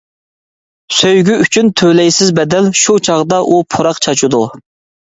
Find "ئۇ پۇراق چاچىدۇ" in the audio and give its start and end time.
3.53-4.47